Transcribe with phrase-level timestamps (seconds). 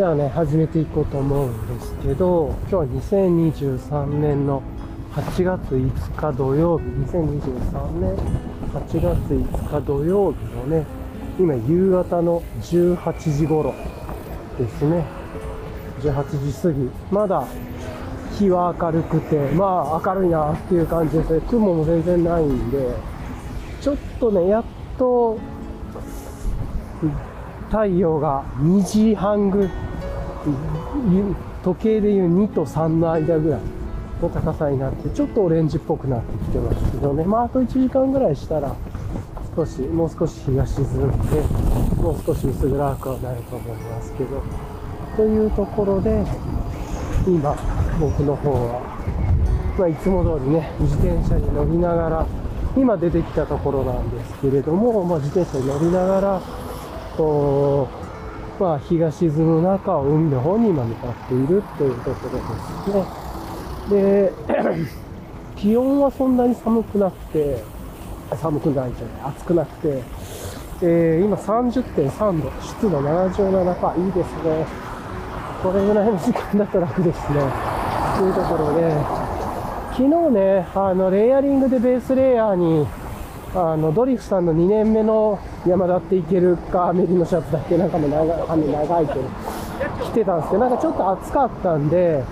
[0.00, 0.14] は。
[0.14, 4.62] ね、始めていこうと思うんですけど、今日は2023年の
[5.12, 8.16] 8月5日土曜日、2023年
[8.72, 10.86] 8月5日土曜日のね、
[11.38, 13.74] 今夕方の18時頃
[14.58, 15.04] ですね。
[16.00, 16.90] 18時過ぎ。
[17.10, 17.44] まだ
[18.38, 21.40] 日は明るくて、まあ明るいなっていう感じですね。
[21.48, 22.94] 雲も全然ないんで、
[23.80, 24.64] ちょっとね、やっ
[24.96, 25.38] と、
[27.72, 29.66] 太陽が2時半ぐ
[31.64, 33.60] 時計でいう2と3の間ぐらい
[34.20, 37.24] の高さになってちょっとオレンジっぽくなってきてますけどね。
[37.24, 38.76] まああと1時間ぐらいしたら
[39.56, 41.40] 少しもう少し日が沈んで
[41.96, 44.42] もう少し薄暗くはなると思いますけど。
[45.16, 46.24] というところで
[47.26, 47.56] 今
[47.98, 48.80] 僕の方は、
[49.78, 52.26] まあ、いつも通りね自転車に乗りながら
[52.76, 56.61] 今出てきたところなんですけれども、まあ、自転車に乗りながら
[57.16, 57.88] こ
[58.58, 63.22] う、まあ、日が沈む中を海の方に今向かっているというところですね。
[63.90, 64.32] で、
[65.56, 67.62] 気温はそんなに寒くなくて、
[68.36, 70.02] 寒くないじゃない、暑くなくて、
[70.82, 74.66] えー、今30.3度、湿度77%、いいですね。
[75.62, 77.38] これぐらいの時間だと楽ですね。
[78.18, 78.90] というところで、
[79.92, 82.86] 昨日ね、あの、レイヤリングでベースレイヤーに、
[83.54, 89.20] あの、ドリフさんの2年目の山田っていけるか、メリのシャツだっけなんかも長髪長いけど、
[90.04, 92.24] 着てたんですけど、なんかちょっと暑かったんで、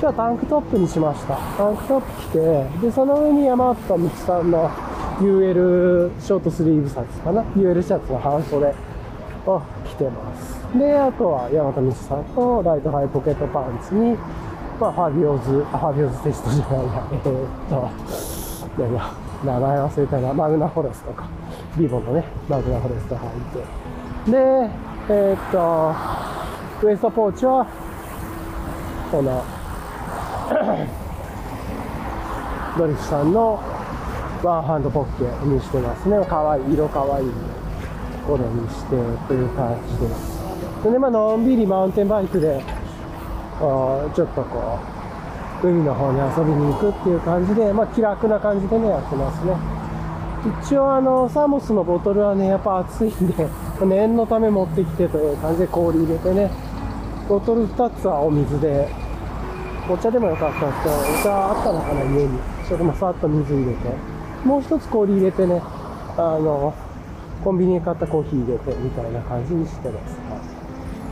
[0.00, 1.34] 日はタンクトップにしました。
[1.56, 4.70] タンクトップ着て、で、その上に山田美さんの
[5.18, 8.72] UL ショートスリーブシャツかな ?UL シャツの半袖
[9.46, 10.78] を着てます。
[10.78, 14.16] で、あとは山田美さんとライトハイポケットパンツに、
[14.78, 17.90] まあ、ファビオズ、ファビオズテストじゃないや、えー、っと、
[18.78, 21.28] いやいや、名前忘れたな、マグナフォレストか。
[21.76, 23.30] リボンのね、マグナフォレスト履い
[24.26, 24.32] て。
[24.32, 24.36] で、
[25.10, 25.94] えー、っと、
[26.86, 27.66] ウエストポーチは、
[29.12, 29.44] この、
[32.78, 33.60] ドリフさんの
[34.42, 36.24] ワンハンドポッケにしてますね。
[36.26, 37.32] かわいい、色かわいいと
[38.26, 38.90] ころにして
[39.28, 39.98] という感じ
[40.82, 40.84] で。
[40.84, 42.62] でね、まあ、のんびりマウンテンバイクで、
[43.60, 44.97] ちょっとこう、
[45.62, 49.56] 海の方に遊びに行くっていう感じで、まあ、気楽な感じでね、やってますね。
[50.62, 53.48] 一応あの、サーモスのボトルはね、やっぱ暑いんで、
[53.84, 56.50] 念のため持ってきてという感じで氷入れてね、
[57.28, 58.88] ボトル2つはお水で、
[59.90, 62.38] お茶でもよかったんですけど、お茶あったのかな、家に。
[62.68, 63.78] それもさっと水入れて、
[64.44, 65.60] もう一つ氷入れてね、
[66.16, 66.72] あの、
[67.42, 70.16] コンビニで買ったコーヒー入れてみたいな感じにしてます。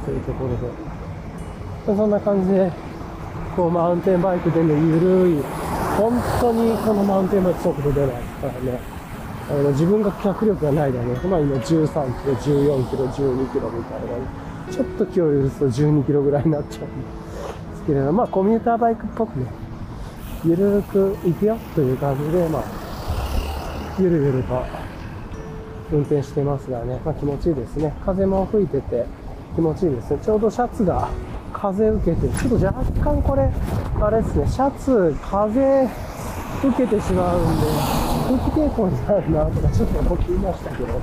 [0.05, 1.97] というところで。
[1.97, 2.73] そんな感じで、
[3.56, 5.43] こう、マウンテンバイクでね、ゆるい、
[5.97, 8.97] 本当にこのマウンテンバイク速度出ないですからね。
[9.49, 19.47] あの自分が脚力がないだけ、まあ今13キロ、14キロ、12キロみたいな、ねちょっと気を許すと12キロぐらいになっちゃうんですけれど、まあコミューターバイクっぽくね、
[20.45, 22.65] ゆるく行くよという感じで、まあ、
[23.99, 24.65] ゆるゆると
[25.93, 27.95] 運転してますがね、まあ気持ちいいですね。
[28.05, 29.06] 風も吹いてて
[29.55, 30.19] 気持ちいいですね。
[30.22, 31.09] ちょうどシャツが
[31.72, 33.50] 風受けて、ちょっと若干これ、
[34.00, 35.88] あれですね、シャツ、風
[36.62, 37.66] 受けてしまうんで、
[38.28, 41.00] 空気抵抗になるなとかちょっと思っていましたけど、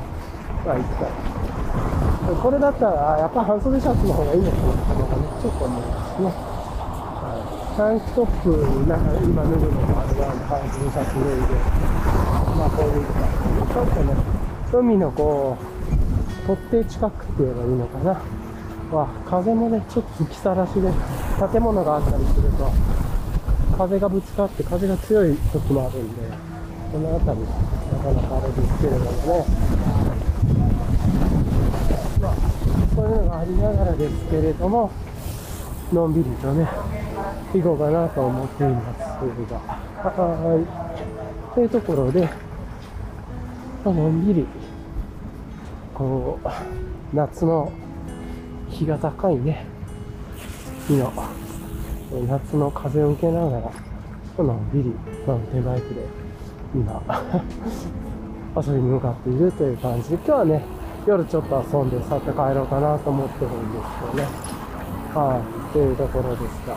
[0.66, 1.08] まあいいか。
[2.42, 6.32] これだったら、やっぱ半袖シャツの方がいいのかなとかね、ちょっと思いますね。
[7.76, 11.60] タンクトップ、なんか今脱ぐのもあれなんで、半袖シャツ脱いで、
[12.56, 14.16] まあこういう感じで、ちょっとね、
[14.72, 18.43] 海のこう、取っ手近くって言えばいいのかな。
[18.94, 20.92] は風もね、ちょっと吹きさらしで、
[21.52, 22.72] 建物があったりすると、
[23.78, 26.22] 風がぶつかって風が強い時もあるんで、
[26.92, 27.52] この辺り、な
[28.04, 29.46] かなかあれですけれどもね。
[32.22, 32.36] まあ、
[32.96, 34.92] そういうのがありながらですけれども、
[35.92, 36.68] のんびりとね、
[37.54, 39.58] 行こうかなと思っていますが、
[40.04, 40.62] は
[41.52, 41.56] い。
[41.56, 42.30] というところで、
[43.86, 44.46] のんびり、
[45.94, 46.48] こう、
[47.16, 47.72] 夏の
[48.74, 49.66] 日が高いね、
[50.88, 51.14] 日の、
[52.28, 53.62] 夏の風を受けなが
[54.38, 54.92] ら、のんびり
[55.28, 56.02] マウンテンバイクで
[56.74, 57.02] 今。
[58.56, 60.64] 遊びに向かっているという感じで、今日はね、
[61.06, 64.28] 夜ちょっと遊んでさっと帰ろうかなと思ってるんですけどね。
[65.14, 66.76] はい、というところですが、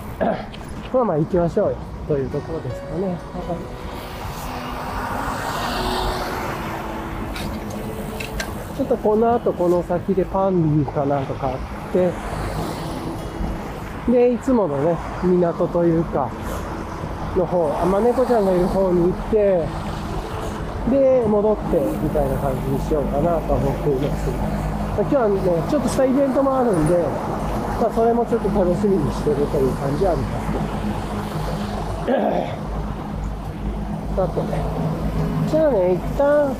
[0.92, 1.76] まあまあ行きましょうよ、
[2.08, 3.06] というところですかね。
[3.06, 3.16] はい。
[8.76, 11.56] ちょっとこの後この先でパンかなんか買っ
[11.96, 12.12] て、
[14.12, 16.30] で、いつものね、港というか、
[17.36, 19.66] の方、あ、ま、猫ちゃんがいる方に行って、
[20.90, 24.30] で、戻って、みたいな感じにしようかなと思っています。
[24.30, 25.40] ま今日はね、
[25.70, 26.98] ちょっとしたイベントもあるんで、
[27.80, 30.52] まあ、それもちょっと楽しみにしてるという感じはあります
[32.06, 32.16] けど。
[34.16, 34.46] さてね、
[35.50, 36.54] じゃあね、一旦、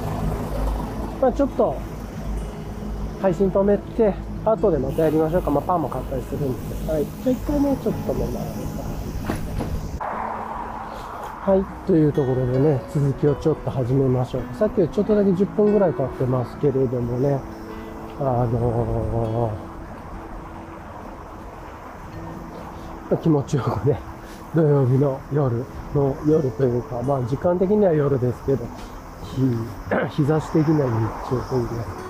[1.22, 1.76] まあちょっと、
[3.26, 4.14] 配信止めて、
[4.44, 5.50] 後でまたやりましょうか。
[5.50, 6.92] まあ、パンも買ったりするんで。
[6.92, 7.04] はい。
[7.04, 9.98] じゃあ一回ね、ちょっと止めます。
[11.42, 11.86] はい。
[11.88, 14.42] というところでね、続きをちょっと始めましょう。
[14.54, 17.40] さっきちょっとだけ10分ぐらい経ってますけれどもね、
[18.20, 23.98] あのー気持ちよくね、
[24.54, 25.64] 土曜日の夜
[25.94, 28.64] の夜というか、まあ時間的には夜ですけど、
[29.34, 29.42] 日、
[30.22, 32.05] 日差し的には日中というね、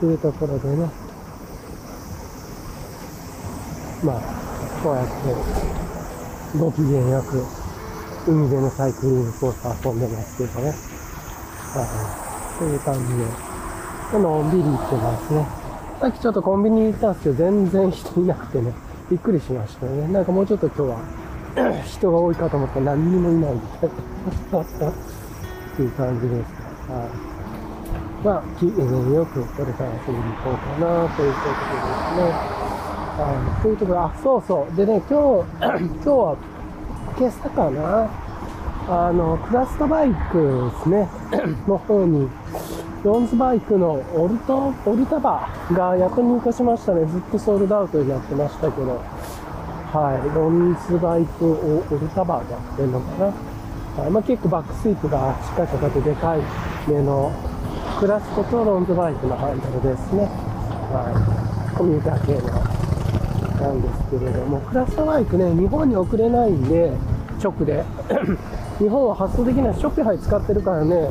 [0.00, 0.76] というところでね、
[4.04, 4.20] まあ、
[4.82, 7.44] こうやってご機嫌よく
[8.30, 10.66] 海でのサイクリングコース遊んでますけどね。
[10.68, 10.76] はい。
[12.58, 15.46] そういう感じで、のんびり行ってますね。
[16.00, 18.72] さっきちょっとコンビニ行ったんですけど、全然人いなくてね、
[19.10, 20.06] びっくりしましたね。
[20.08, 23.90] なんかもうちょっと今日は 人が多いかと思ったら何にもいないみたい
[24.52, 24.60] な。
[24.90, 24.94] っ
[25.76, 26.92] ていう感じです。
[26.92, 27.04] は
[27.34, 27.37] い。
[28.24, 32.58] まあ、機嫌よくこれから遊びに行こうかなというとことですね。
[33.18, 33.62] はい。
[33.62, 34.76] というところ、あ、そうそう。
[34.76, 35.46] でね、今日、
[36.02, 36.36] 今日は
[37.16, 38.10] 今朝かな、
[38.88, 41.08] あの、クラストバイクですね、
[41.68, 42.28] の方に、
[43.04, 47.06] ロンズバイクのオルト、オルタバがやっと入荷しましたね。
[47.06, 49.00] ずっとソールドアウトになってましたけど、
[49.92, 53.32] はい、ロンズバイクをオルタバがやってるのかな。
[54.02, 56.40] はいまあ、結構バックスイープがしっかりかかってでかい
[56.86, 57.32] 目の
[57.98, 60.22] クラスコとロンズバイクのハンドルですね。
[60.94, 61.10] は
[61.72, 62.78] い、コミュニター系の
[63.60, 66.92] なんですけれども、クラスバイクね、日本に送れないんで、
[67.42, 67.84] 直で。
[68.78, 71.10] 日本は発送できないショッピファイ使ってるからね、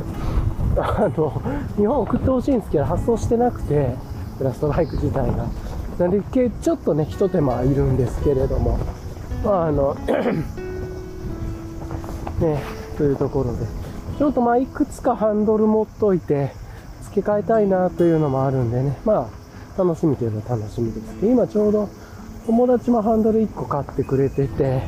[0.77, 1.41] あの、
[1.75, 3.93] 日本送ってほしいんですけど、発送してなくて、
[4.37, 5.45] クラストバイク自体が。
[5.99, 8.79] なんで、ちょっとね、一手間いるんですけれども、
[9.43, 9.93] まあ、あの、
[12.39, 12.61] ね、
[12.97, 13.65] というところで、
[14.17, 16.53] ちょっとまあ、いくつかハンドル持っといて、
[17.17, 21.25] 付け替えたいなというのもあるんでね、まあ、楽しみといえば楽しみです。
[21.25, 21.89] 今ちょうど、
[22.45, 24.83] 友達もハンドル1個買ってくれてて、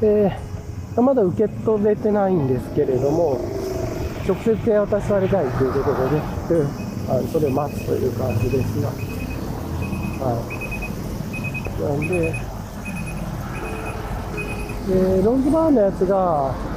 [0.00, 0.32] で、
[0.96, 3.38] まだ受け取れてないんですけれども、
[4.26, 6.64] 直接手渡されたいということでね、で
[7.10, 8.88] あそれを待つという感じですが、
[10.24, 10.38] は
[11.68, 11.82] い。
[11.82, 12.32] なんで、
[14.88, 16.71] で、ロングバーンのやつが、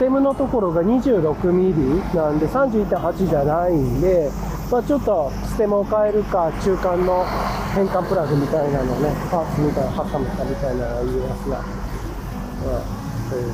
[0.00, 4.30] ステムのところが 26mm なんで31.8じゃないんで、
[4.72, 7.26] まあ、ちょっとステムを変えるか、中間の
[7.74, 12.82] 変換プラグみたいなのね、パーツみたいな、挟めたみたいなのが言いますが、まあ、
[13.28, 13.52] そういう、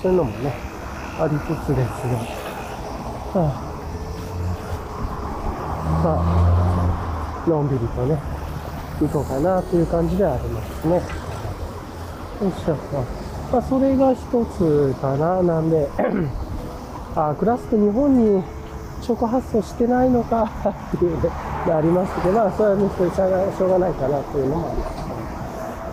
[0.00, 0.54] そういうのもね、
[1.18, 2.14] ありつつですが、
[3.34, 3.66] はあ、
[6.04, 6.22] ま
[7.44, 8.35] あ、のんびりとね、
[9.00, 10.94] 行こうかなという感じではありますね。
[10.94, 11.00] よ
[12.48, 12.76] いしょ。
[13.52, 14.20] まあ、それが一
[14.56, 15.42] つかな。
[15.42, 15.88] なんで
[17.14, 18.42] あ、クラスク日本に
[19.06, 20.44] 直発送してないのか
[20.96, 23.26] っていうのありますけど、まあ、それはね、それしょ
[23.66, 25.12] うがないかなというのもあります、ね。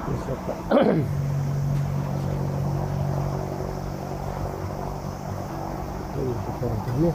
[0.08, 0.36] よいしょ
[0.70, 0.76] と。
[6.14, 6.70] というところ
[7.00, 7.14] でね、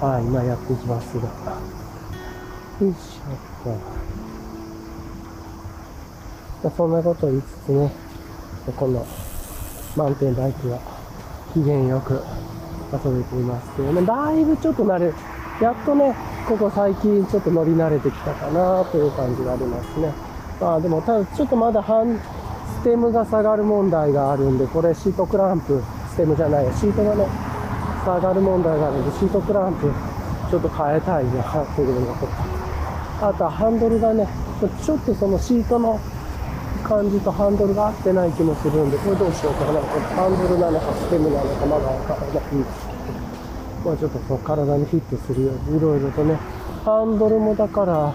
[0.00, 1.22] はい、今やっていきますが。
[1.22, 4.17] よいしょと。
[6.62, 7.90] そんなことを言いつつね、
[8.76, 9.06] この
[9.96, 10.78] マウンテンバイクは
[11.54, 12.20] 機嫌よく
[12.92, 15.12] 遊べていますけどね、だいぶちょっと慣れ、
[15.62, 16.14] やっとね、
[16.48, 20.12] ここ最近ちょっと乗り慣れてきたかなという感じがありますね。
[20.60, 22.18] まあでも、ただちょっとまだ半、
[22.80, 27.26] ステムが下がる問題があるんで、これシートクランプ、ステムじゃないシートがね、
[28.04, 29.92] 下がる問題があるんで、シートクランプ、
[30.50, 31.42] ちょっと変えたいな
[31.76, 32.26] というのと、
[33.20, 34.28] あとはハンドルがね、
[34.84, 36.00] ちょっとそのシートの
[36.88, 39.80] 感じとハンドルが合ってない気もするんで、これどうしようかな。
[39.80, 42.92] これハンドルなのかステムなのかまだわからないんですけ
[43.84, 46.34] ど、まあちょっとその体にフィットするようにいろいろとね、
[46.84, 48.14] ハンドルもだから、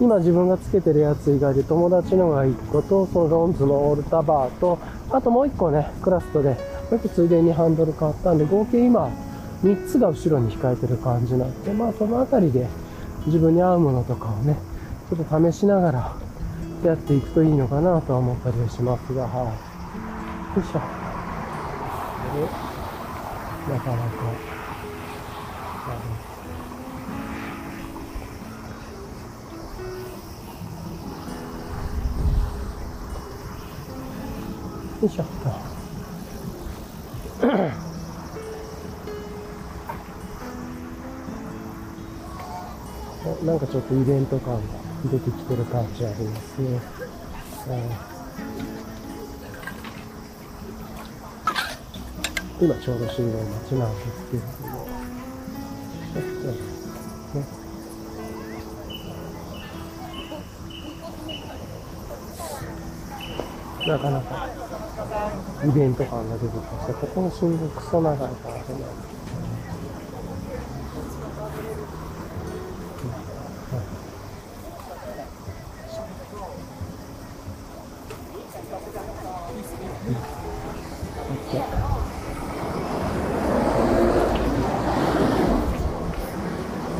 [0.00, 4.78] 今自分がつけてるやつ以外で友達のが1個と、そのロンズのオールタバーと、
[5.10, 6.56] あともう1個ね、クラストで、も
[6.92, 9.10] う1個ついでにハンドル買ったんで、合計今、
[9.62, 12.66] 3つが後ろに控えてる感じなんで、まあそのあたりで
[13.26, 14.56] 自分に合うものとかをね、
[15.10, 16.25] ちょっと試しながら、
[16.94, 20.56] 付きっていくといいのかなとは思ったりしますが、はい。
[20.56, 20.80] よいしょ。
[22.34, 24.02] で、なかなか。
[35.02, 35.22] よいしょ。
[35.22, 35.26] っ
[43.38, 43.80] となんかちょ。
[43.80, 44.60] っとイベント感が
[45.04, 46.80] 出てきてる感じありますね。
[52.58, 54.88] 今ちょうど信号待ちなんですけれども、
[56.14, 56.48] ちょっと
[57.38, 57.40] ね、
[63.86, 64.48] なかなか
[65.64, 66.94] イベント感が出てきました。
[66.94, 68.62] ここの信号クソ長いからね。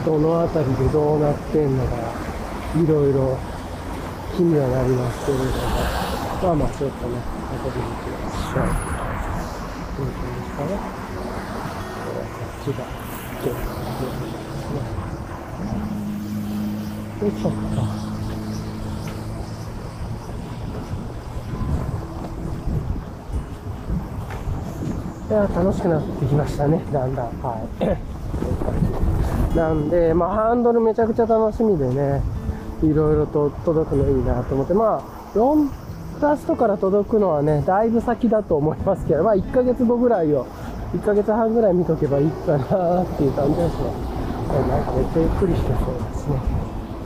[0.07, 1.97] どの辺りでどうなってんのか
[2.77, 3.37] いろいろ
[4.37, 7.19] 気にはなりますけれどもまあまあちょっとね
[7.51, 8.71] 後で見てみましょう
[9.99, 10.79] どういう感じですかね
[12.07, 12.23] こ
[12.55, 12.87] っちが
[13.43, 14.15] 結構で
[14.63, 14.95] すね
[17.19, 18.07] よいしょっと
[25.27, 27.27] いや楽しくなってきましたね、だんだん。
[27.43, 28.06] はい。
[29.57, 32.21] なんで、まあ、ハンドルめちゃくちゃ楽しみでね、
[32.83, 35.71] いろいろと届くのいいなと思って、まあ、4
[36.21, 40.47] プラストから届くのはね、だいぶ先だと思いますけど、まあ、1ヶ月後ぐらいを、
[40.95, 44.17] 1ヶ月半ぐらい見とけばいいかなっていう感じですね。
[44.69, 46.41] なんかめっちゃゆっくりしてそうですね。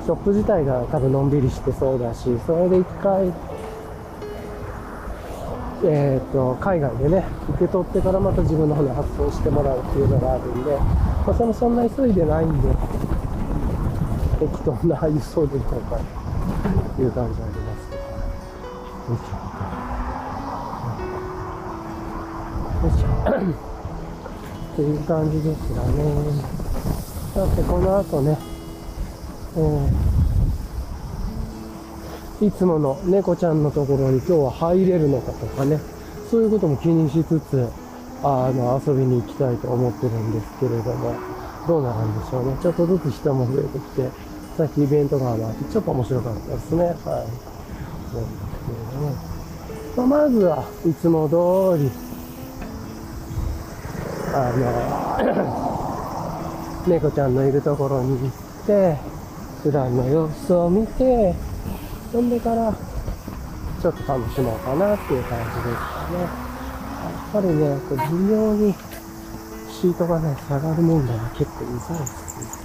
[0.05, 3.33] ショップ自体が多分のんびりしてそうだし、それで1回、
[5.83, 12.69] えーと、海外でね受け取ってからまた自分の方に発送してもらうっていうのがあるんで、まあ、そのそんな急いでないんで
[14.41, 15.99] 適当な輸送でいこうか
[16.97, 17.91] という感じあります
[19.09, 19.41] よいしょ
[22.87, 23.09] よいしょ
[24.73, 25.99] っていう感じですがね
[27.35, 28.37] さてこの後ね、
[29.57, 30.20] えー
[32.41, 35.79] いつもの猫ちゃんのところに今日は入れるのかとかね、
[36.31, 37.69] そういうことも気にしつつ、
[38.23, 41.15] あの、遊びに行きたいと思ってるんですけれども、
[41.69, 42.57] どうなるんでしょうね。
[42.63, 44.09] ちょっとずつ人も増えてきて、
[44.57, 46.85] さっきイベントがあって、ちょっと面白かったですね。
[46.85, 46.95] はい。
[46.95, 47.11] なんです
[48.65, 49.13] けれども、
[49.97, 51.91] まあ、まずはいつも通り、
[54.33, 54.65] あの、
[56.89, 58.31] 猫ちゃんのいるところに行っ
[58.67, 58.97] て、
[59.63, 61.35] 普段の様子を見て、
[62.13, 66.19] 飛んでから、ちょっと楽しもうかなっていう感じですね。
[66.21, 68.75] やっぱりね、こう微妙に
[69.71, 72.60] シートがね、下がる問題は結構うざいですね。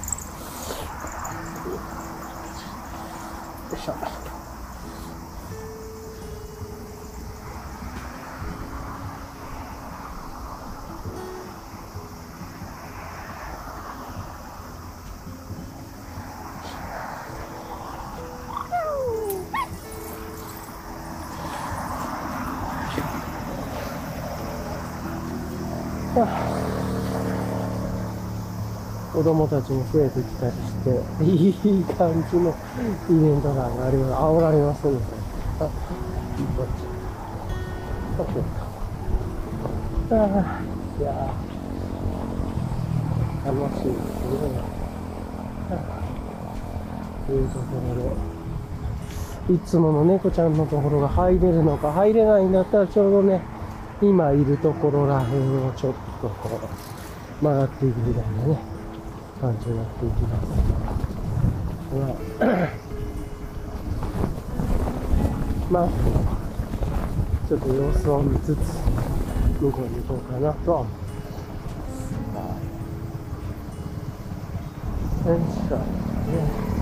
[29.26, 30.90] 供たちも増えてきたりして、
[31.24, 32.54] いい感じの
[33.10, 34.12] イベントがあります。
[34.12, 35.00] 煽られますね。
[35.58, 35.70] あ、こ
[38.22, 38.30] っち。
[40.14, 40.62] ああ、
[41.00, 41.34] いや
[43.44, 43.98] 楽しいです
[44.42, 44.54] ね。
[47.26, 47.64] というとこ
[49.48, 53.40] ろで、いつもの猫ちゃんのところが入れるのか入れないんだったらちょうどね、
[54.00, 56.60] 今いるところらへんをちょっとこ
[57.40, 58.75] う曲がっていくみたいなね
[59.40, 60.48] 感じになっていきます
[65.70, 65.88] まあ
[67.48, 68.58] ちょっと様子を見つつ
[69.60, 71.00] 向こうに行こうかなとは思いま
[75.24, 75.28] す。
[75.28, 75.38] よい。
[75.38, 76.76] しょね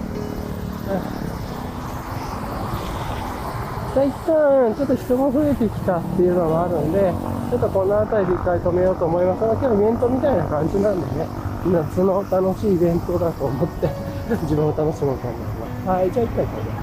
[3.94, 7.12] 一旦ちょっと人が増えてきたっていうのもあるんで、
[7.54, 11.28] ちょっとこの辺りで一回止めようと思いますが、今日イベントみたいな感じなんでね、
[11.66, 13.88] 夏の楽しいイベントだと思って
[14.42, 15.88] 自分を楽しもうと思います。
[15.88, 16.82] はい、じゃあ一回止めま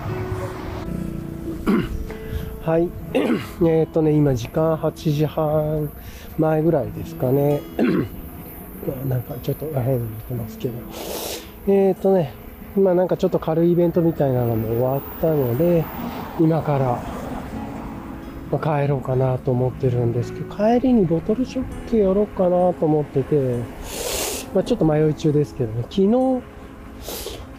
[2.63, 2.69] す。
[2.69, 2.89] はい。
[3.67, 5.89] えっとね、今時間8時半
[6.37, 7.59] 前ぐらいですかね。
[9.09, 10.73] なんかちょっと変に見てますけど。
[11.67, 12.31] えっ、とね、
[12.77, 15.83] 今なんかちょっと軽いイベントみたいなのも終わったので、
[16.39, 16.97] 今から、
[18.51, 23.35] ま帰ろうかなと思ってるんですけど、帰りにボトルショップ寄ろうかなと思ってて、
[24.53, 26.41] まあ、ちょっと迷い中ですけどね、昨日、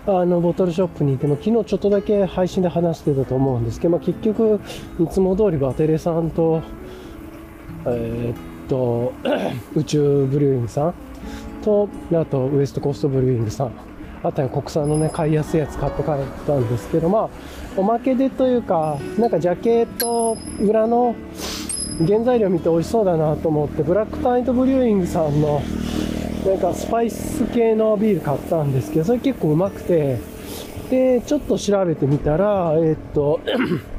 [0.06, 4.61] あの、ボトルショップにいても、昨日ちょっとだけ配信で話してたと思うんですけど、まあ、結局、
[5.00, 6.62] いつも通りバテレさんと、
[7.87, 9.12] えー、っと、
[9.75, 10.94] 宇宙ブリューイングさん
[11.62, 13.72] と、あと、ウエストコーストブリューイングさん、
[14.22, 16.14] あったり国産のね買いやすいやつ買って帰っ
[16.46, 17.30] たんですけどまあ
[17.76, 21.14] おまけでというかなんかジャケット裏の
[22.07, 25.62] 原材料見て美味しそうだなと思ってブラックタイトブリューイングさんの
[26.47, 30.19] なんかスパイス系のビール買ったんですけどそれ結構うまくて
[30.91, 33.41] でちょっと調べてみたらえーっと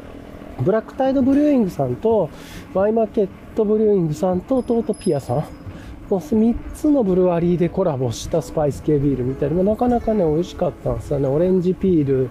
[0.61, 2.29] ブラックタイドブリューイングさんと
[2.73, 5.45] ワイマーケットブリューイングさんとトートピアさん
[6.13, 11.27] この3つのブルワリーでコラボしたスパイス系ビールみたいななかなかね美味しかったんですよね。
[11.27, 12.29] オレンジピー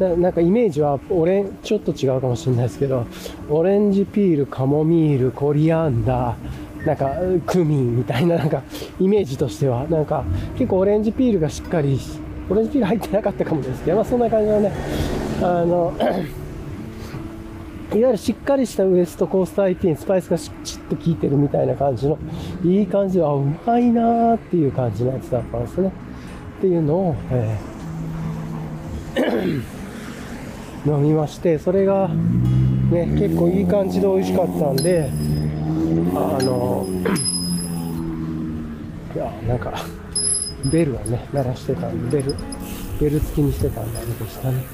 [0.00, 0.18] ル。
[0.18, 3.06] なんかイメージはオレちょっと違うかもしれないですけど
[3.48, 7.12] オレンジピールカモミールコリアンダーなんか
[7.46, 8.64] クミンみたいななんか
[8.98, 9.86] イメージとしては。
[9.86, 10.24] なんか
[10.56, 12.00] 結構オレンジピールがしっかり
[12.50, 14.72] オレンジピール入ってなかったかもですけど、まあ、そんな感じのね
[15.40, 15.92] あの
[17.94, 22.18] いわゆるしっかりしたウエストコースト IT にスパイスがしっと効いてるみたいな感じの
[22.64, 25.92] いい感じであうまいなーっていう感じのやつだったんですね。
[26.58, 27.72] っていうのを、えー
[30.84, 35.10] 飲みましてそれがね結構いい感じで美味しかったんで
[36.14, 36.86] あの
[39.14, 39.74] いやなんか
[40.72, 42.34] ベルをね鳴らしてたんでベル
[43.00, 44.64] ベル付きにしてたんであれでしたね。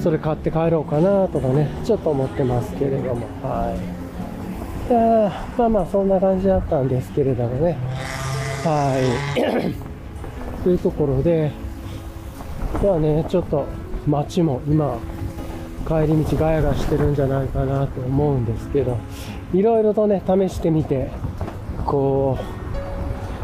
[0.00, 3.26] それ買って帰ろうかなとかねちょっと思ってますけれども。
[3.42, 3.94] はい。
[4.90, 7.78] いやーまあまあそんな感じだったんですけれどもね。
[8.64, 8.98] は
[9.36, 9.74] い。
[10.62, 11.52] というところで
[12.80, 13.66] ではねちょっと
[14.06, 14.98] 街も今
[15.86, 18.96] 帰り道ガヤガしてるんじゃないかなと思うんですけど
[19.52, 21.10] いろいろとね試してみて
[21.84, 22.38] こ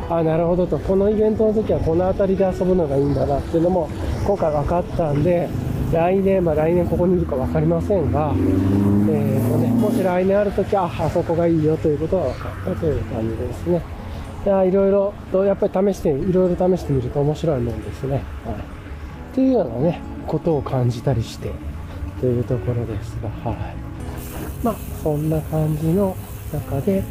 [0.08, 0.78] うあなるほどと。
[0.78, 3.88] このイベントの時はこの辺りで遊ぶのがいいんだなっていうのも
[4.26, 5.48] 今回分かったんで
[5.92, 13.82] 来年まあ来年ここにいるか分かりませんが、えーとね、もし来年ある時はあそこがいいよということが分かったという感じですね
[14.46, 21.50] いやいろいろとやっぱり試していろいろ試してみると面白いもんですね、はい、っていうようなねことを感じたりして
[22.20, 23.74] というところですが、はい。
[24.62, 26.14] まあ、そんな感じの
[26.52, 27.02] 中で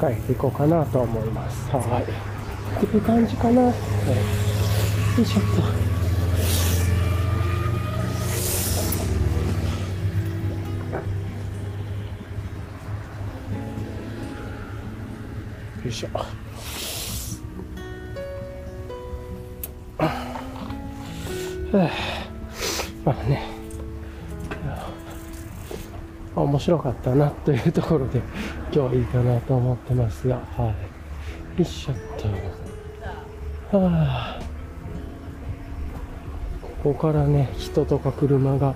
[0.00, 1.68] 帰っていこうかなと思います。
[1.70, 2.84] はい。
[2.84, 3.62] っていう感じかな。
[3.62, 3.72] はい。
[3.72, 3.74] よ
[5.22, 5.91] いしょっと。
[15.92, 16.08] いしょ。
[16.18, 16.26] は
[21.74, 21.90] あ
[23.04, 23.52] まあね。
[26.34, 28.18] 面白かったなというところで
[28.72, 30.66] 今日はいいかなと思ってますが、はい。
[30.68, 30.74] よ
[31.58, 31.96] いしょっ
[33.70, 33.76] と。
[33.76, 34.40] はあ。
[36.82, 38.74] ここからね、人とか車が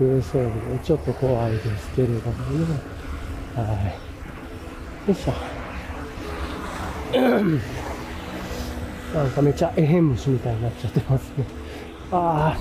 [0.00, 0.50] 増えそうで、
[0.82, 2.80] ちょっと怖いですけれどもね。
[3.54, 3.62] は
[5.06, 5.08] い。
[5.08, 5.57] よいしょ。
[9.14, 11.44] なんかめちゃえへん虫みたいになっちゃってますね。
[12.12, 12.56] あ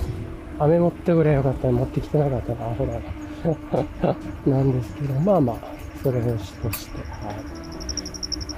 [0.60, 3.00] あ、雨持ってくれよかったら持ってきてなかったな、ほら。
[4.48, 5.58] なんですけど、まあまあ、
[6.02, 6.98] それをしとして、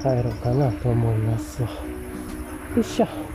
[0.04, 1.62] はい、帰ろうかなと思います。
[1.62, 1.68] よ
[2.78, 3.29] いしょ。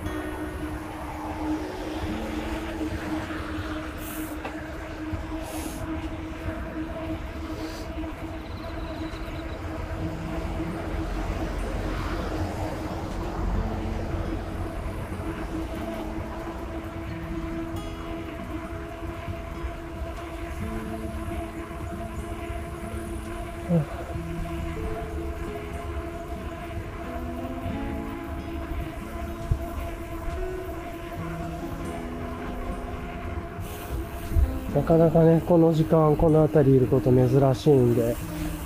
[34.74, 38.16] なかなかね、この時間、この辺りいること珍しいんで、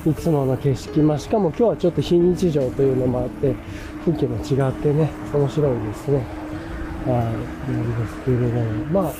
[0.07, 3.55] いつもの景色、まあ、しかも今日はちょっと非日常というのもあって、
[4.07, 6.25] 風景も違ってね、面白いですね。
[7.05, 7.13] は
[7.69, 9.13] い、なんですけれども、まあ、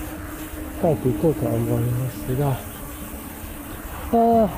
[0.81, 2.57] 帰っていこうとは思いますが、
[4.13, 4.49] あ、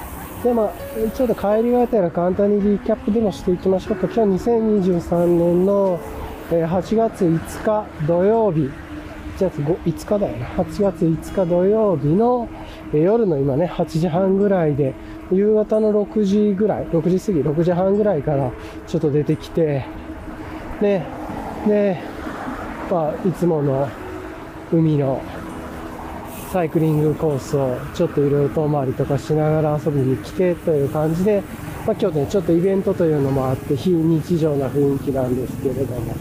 [0.45, 0.73] で、まあ、
[1.13, 4.07] ちょっと帰りがてら簡単にリキャップでもしていきましょうか。
[4.07, 5.99] 今日2023年の
[6.51, 8.71] 8月5日土曜日、
[9.41, 10.45] 月 5, 5日だよね。
[10.57, 12.49] 8月5日土曜日の
[12.93, 14.95] 夜の今ね、8時半ぐらいで、
[15.33, 18.51] 夕方の6時ぐらい、6時過ぎ、6時半ぐらいから
[18.87, 19.85] ちょっと出てきて、
[20.81, 21.07] ね、
[21.67, 21.99] で、
[22.91, 23.89] まあ、いつもの
[24.73, 25.23] 海の
[26.53, 31.43] サイクリングコースをちょっといろいろ遠回りとかしながら遊びに来てという感じで、
[31.87, 36.15] まあ、今日ね、ちょっとイベントというのもあって、非日常な雰囲気なんですけれども、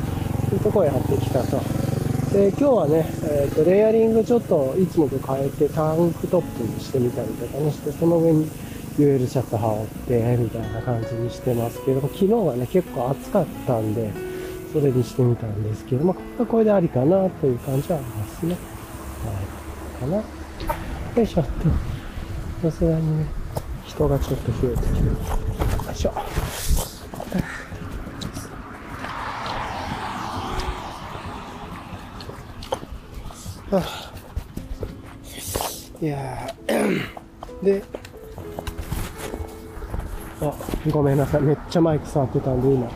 [0.50, 1.89] そういうとこをやってきたと。
[2.32, 8.50] で今日はね、えーと、レイヤリングちょっといつもと変えてタンクトップにしてみたりとかねしてその上に
[8.98, 14.12] UL シャツ羽織ってみたいな感じにしてますけど昨日はね結構暑かったんで
[14.72, 18.56] それにしてみたんですけども、これでありかなという感じはありますね。
[19.26, 19.32] は
[19.98, 20.02] い。
[20.02, 20.18] かな。
[20.18, 20.24] よ
[21.24, 21.46] いしょっ
[22.62, 22.70] と。
[22.70, 23.26] さすがにね、
[23.86, 25.08] 人がちょっと増えてきて。
[25.08, 25.14] よ
[25.92, 26.14] いしょ。
[33.72, 34.12] は あ
[36.02, 36.56] いや
[37.62, 37.84] で、
[40.42, 40.54] あ、
[40.92, 41.42] ごめんなさい。
[41.42, 42.90] めっちゃマイク触ってたんで、今、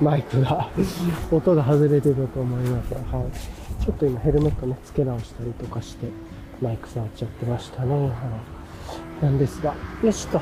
[0.00, 0.68] マイクが
[1.32, 2.94] 音が外れてたと思います。
[2.94, 3.84] はい。
[3.84, 6.08] ちょっと今ヘルメットね、付け直したりとかして、
[6.60, 7.94] マイク触っちゃってましたね。
[7.94, 8.10] は
[9.20, 9.24] い。
[9.24, 10.40] なんですが、よしと。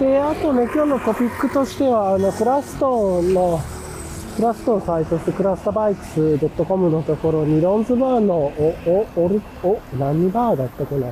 [0.00, 3.60] で、あとね、今日のトピックとしては、あの、クラストンの、
[4.38, 8.72] クラストーンサイトスクラスタバイクス .com のところに、ロンズバーのお、
[9.16, 11.08] お、おる、お、何バーだったかな？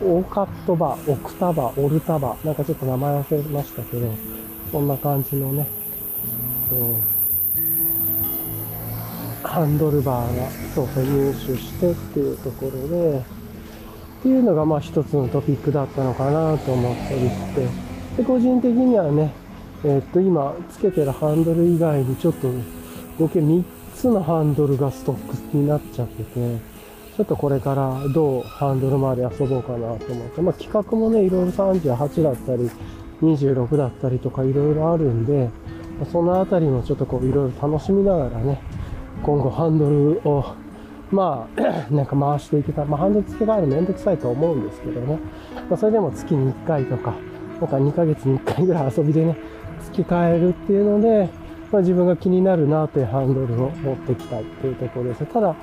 [0.00, 4.08] オーカットバー、オクタバー、オルタバー、なんかちょっと名前忘れましたけど、
[4.72, 5.66] そんな感じのね、
[6.70, 6.96] うん、
[9.42, 13.22] ハンドルバーが、そうそう入手してっていうところで、っ
[14.22, 17.68] ていうのがまあ一つのトピックだったのかなと思ったりして、
[18.16, 19.41] で、個人的にはね、
[19.84, 22.48] えー、っと、今、つけてるハンドル以外にちょっと、
[23.18, 23.64] 合計3
[23.94, 26.72] つのハンドルがストックになっちゃってて、
[27.16, 32.70] ちょっとこれからどうハンドル周り遊ぼうかなと思って、まあ、企画もね、いろいろ38だったり、
[33.22, 35.50] 26だったりとかいろいろあるんで、
[36.10, 38.60] そのあたりもちょっとこういろいろ楽しみながらね、
[39.22, 40.54] 今後ハンドルを、
[41.10, 41.60] まあ、
[41.92, 45.18] なんか回していけたら、まあ、ハンドル付け替えるのめんどくさいと思うんですけどね、
[45.68, 47.14] まあ、それでも月に1回とか、
[47.60, 49.36] なんか2ヶ月に1回ぐらい遊びでね、
[49.82, 51.28] 付け替えるっていうので、
[51.70, 55.26] まあ、自分が気になるなというハンドルを持ってきたいっていうところです。
[55.26, 55.54] ただ、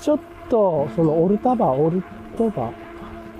[0.00, 2.02] ちょっと、そのオルタバ、オル
[2.36, 2.72] トバ、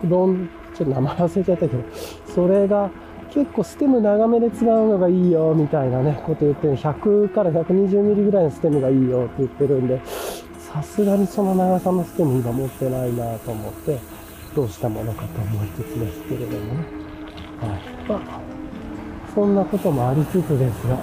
[0.08, 1.82] ロン、ちょっと名前忘れちゃったけど、
[2.26, 2.90] それが
[3.30, 6.76] 結構ステム長めで使うのがいいよ、みたいなね、こと言ってる。
[6.76, 10.00] 100から120ミリぐらいのステムがいいよって言ってるんで、
[10.58, 13.98] さすがにその長さのステム今持ってないなと思って、
[14.54, 17.04] どうしたものかと思いつつですけれどもね。
[17.60, 17.80] はい。
[18.08, 18.53] まあ、
[19.34, 20.96] そんなこともありつつですが、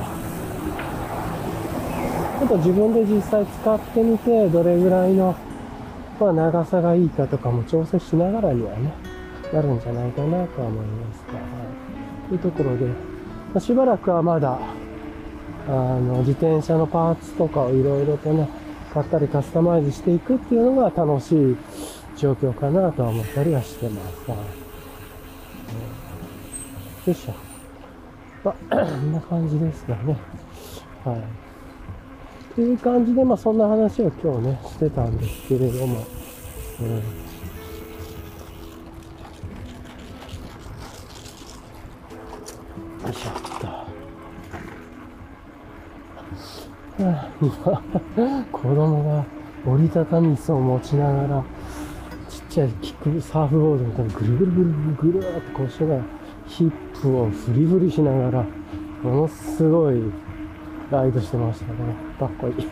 [2.39, 5.35] ちょっと自分で実際使ってみて、どれぐらいの
[6.21, 8.93] まあ、長さがいいかとかも調整しながらにはね、
[9.51, 11.39] なるんじゃないかなとは思いますが、は
[12.31, 12.37] い。
[12.37, 12.93] というところで、ま
[13.55, 14.59] あ、しばらくはまだ、
[15.67, 18.47] あの、自転車のパーツとかをいろいろとね、
[18.93, 21.57] 買ったりカスタマイズしていくっていうのが楽しい
[22.15, 24.29] 状況かなとは思ったりはしてます。
[24.29, 24.39] はい。
[27.07, 27.50] よいしょ。
[28.43, 30.17] まあ、 こんな感じですがね。
[31.05, 31.17] はい。
[31.17, 36.05] っていう感じで、まあそんな話を今日ね、してたんですけれども、
[36.81, 36.87] うん。
[36.89, 37.01] よ
[43.09, 43.67] いしょっと。
[47.39, 49.25] 今、 子供が
[49.71, 51.43] 折りたたみ椅子を持ちながら、
[52.27, 56.01] ちっちゃいキックサーフボードみたいにぐるぐるぐるぐるってこうしながら、
[56.47, 58.45] ヒップをフリフリしながら、
[59.01, 59.99] ものすごい
[60.91, 61.95] ライドしてましたね。
[62.19, 62.67] かっこいい。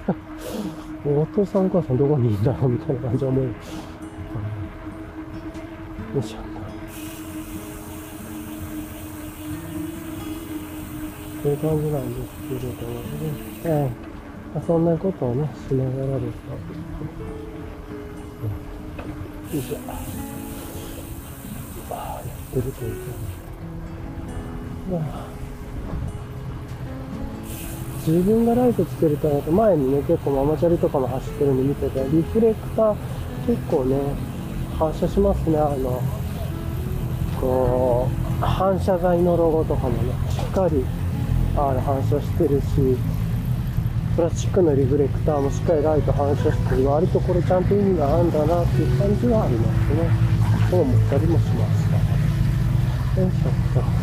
[1.06, 3.44] お父さんお母さんどこにいるんだろうみたいな感じは思う。
[3.46, 3.50] よ
[6.20, 6.38] いしょ。
[11.42, 13.10] という感じなんですけれどもね。
[13.64, 14.10] ええ
[14.54, 16.50] まあ、そんなことをね、しながらですね。
[19.54, 19.78] よいしょ。
[21.92, 22.96] ああ、やってるという
[23.44, 23.49] か。
[28.08, 32.96] 自分がライトつけると、前にね、結構ママチャリとかも走ってるんで見てて、リフレクター
[33.46, 33.98] 結構ね、
[34.78, 36.02] 反射しますね、あの、
[37.40, 38.08] こ
[38.42, 40.86] う、反射材のロゴとかもね、しっかり、
[41.56, 42.98] あの、反射してるし、
[44.16, 50.10] プラスチックのリフレクターもしっかりライト反射してる割とこれちゃんと意味があるんだなっていう感じはありますね。
[50.70, 51.86] そう思ったりもしまし
[53.16, 53.22] た。
[53.22, 53.99] よいしょっと。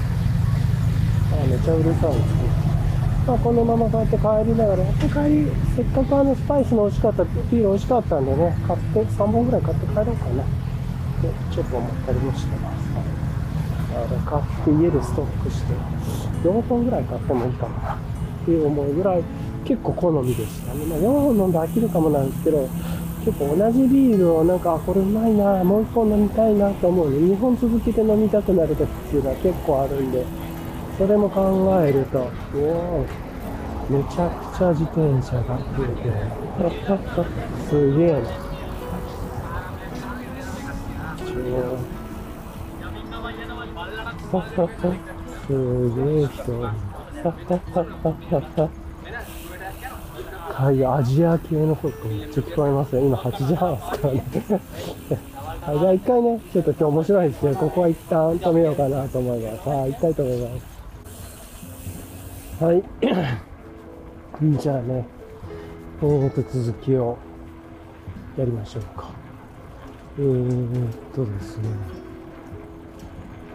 [1.46, 2.66] めちゃうるさいですね。
[3.26, 10.46] まあ、このままこうやって帰りながら、やっぱ帰り、せっかくあのスパイスの美味しかった、ビール美味しかったんでね、買って、3本ぐらい買って帰ろうかな、っ
[11.22, 12.86] てちょっと思ったりもしてます。
[13.96, 15.72] あれ買って家でストックして、
[16.44, 17.98] 4本ぐらい買ってもいいかもな、っ
[18.44, 19.22] ていう思いぐらい、
[19.64, 20.86] 結構好みでしたね。
[20.86, 22.68] まあ、4本飲んで飽きるかもなんですけど、
[23.24, 30.24] 結構同じビールをなんか、これうまいな、もう1本飲みたいなと思うので、2本続けて飲みたくなる時っていうのは結構あるんで、
[30.98, 32.30] それも考えると、
[33.90, 36.14] めちゃくちゃ自転車が増えてる。
[37.68, 38.20] すげえな。
[45.46, 46.68] すげえ人。
[50.56, 53.02] はい、アジア系の声めっちゃ聞こえますよ。
[53.02, 54.22] 今8時半ですからね。
[55.60, 59.68] はい、じゃあ一回ね、ちょっと今日面白いですけど、ここは一旦止めようかなと思います。
[59.68, 60.75] はい、行きたいと思います。
[62.58, 62.82] はい。
[64.58, 65.06] じゃあね、
[66.00, 67.18] えーと、続きを
[68.34, 69.10] やりましょうか。
[70.18, 71.68] えーとですね、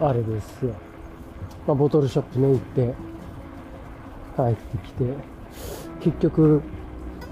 [0.00, 0.74] あれですよ。
[1.66, 2.94] まあ、ボトルショップね、行って、
[4.36, 5.04] 帰ってきて、
[6.00, 6.62] 結局、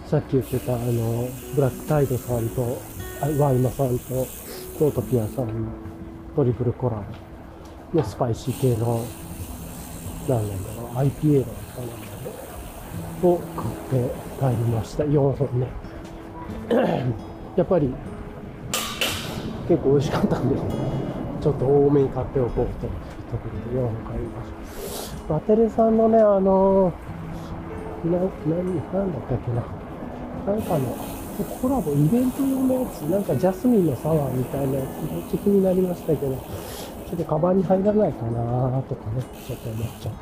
[0.07, 2.79] さっき言ってた、あの、ブラックタイドさんと、
[3.39, 4.27] ワイマさんと、
[4.77, 5.69] トートピアさんの
[6.35, 6.97] トリプルコラ
[7.93, 9.05] ボのスパイシー系の、
[10.31, 15.05] なんなんだろう、IPA だったのを買って帰りました。
[15.05, 15.67] 4本ね。
[17.57, 17.93] やっぱり、
[19.69, 20.55] 結構美味しかったんで、
[21.41, 25.35] ちょっと多めに買っておこうというところで4本買いました。
[25.35, 26.93] バテレさんのね、あの
[28.05, 30.55] な、な、なんだったっけな。
[30.55, 30.97] なんかの、
[31.61, 36.37] コラボ、イベント用のやつ、なんかジャスミンのサワーみたいなやつ、めっちゃ気になりましたけど、
[37.11, 40.15] ちょっとカバンに入らないかなとかね、ちょっと思っちゃっ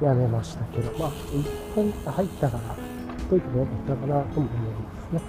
[0.00, 2.74] て、やめましたけど、まあ、一本入ったから、
[3.28, 5.20] といてもよかったかなとも思いますね。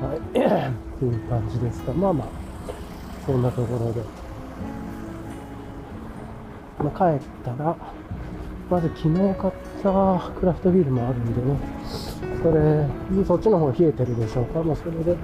[0.00, 0.20] はい。
[0.98, 2.28] という感じですが、まあまあ、
[3.26, 4.00] そんなところで、
[6.78, 7.76] まあ、帰ったら、
[8.70, 11.58] まず昨日買ったクラフトビールもあるんでね、
[12.42, 14.62] それ、そっちの方冷えてるでしょうか。
[14.62, 15.16] まあ、それで、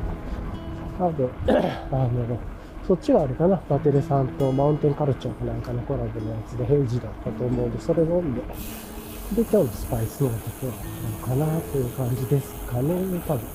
[0.98, 1.30] 多分、
[1.90, 2.53] あの、
[2.86, 12.88] そっちがあれかな、バテレさんとマウンテンカルチャーかなんかのコラボのやつで平時だったと思うんで、それ飲んで、で、今日のスパイスのところなのかなという感じですかね、
[13.26, 13.46] 多分。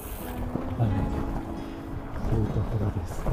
[0.80, 0.90] はい。
[2.28, 3.30] というところですね。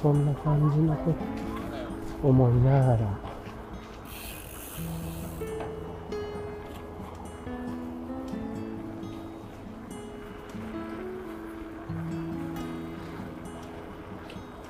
[0.00, 1.12] そんな感じのこ
[2.22, 2.98] と思いながら、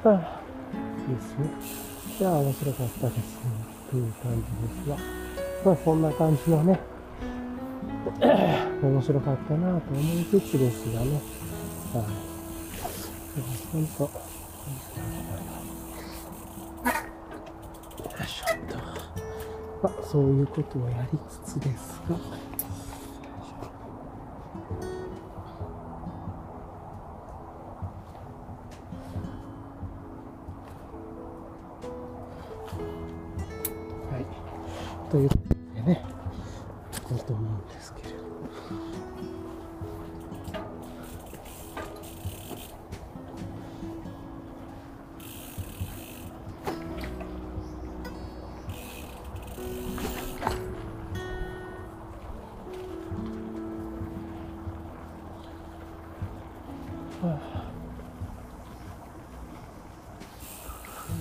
[0.06, 0.40] はあ、
[1.10, 1.50] ですね。
[2.20, 3.50] いや、面白かったですね。
[3.90, 4.96] という感じですが。
[5.64, 6.78] まあ、そんな感じのね、
[8.82, 11.20] 面白かったなと思いつつですがね。
[11.92, 12.04] はい。
[13.72, 14.04] 本当。
[14.04, 14.10] よ
[18.22, 18.76] いしょっと。
[19.82, 22.45] まあ、そういうことをやりつつですが。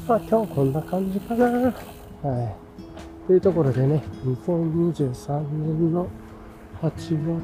[0.07, 1.45] まあ今日こんな感じかな。
[1.47, 2.55] はい。
[3.25, 6.07] というところでね、2023年の
[6.79, 6.91] 8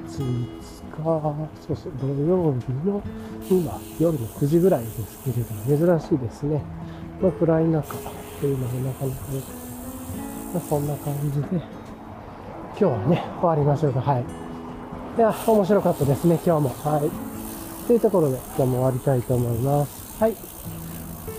[0.06, 3.02] 月5日、そうそう、土曜日の
[3.50, 6.62] 今、夜の9時ぐらいですけれども、珍しいですね。
[7.20, 7.96] まあ暗い中
[8.40, 9.18] というのもなかなか、
[10.54, 11.64] まあそんな感じで、今
[12.78, 14.02] 日はね、終わりましょうか。
[14.02, 14.24] はい。
[15.18, 16.70] いや、面白かったですね、今日も。
[16.70, 17.10] はい。
[17.88, 20.22] というところで、今日も終わりたいと思います。
[20.22, 20.36] はい。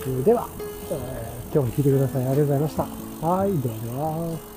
[0.03, 0.49] それでは、
[0.89, 0.99] 今
[1.51, 2.27] 日も聞いてください。
[2.27, 2.83] ありがとうございました。
[3.25, 4.52] はい、では。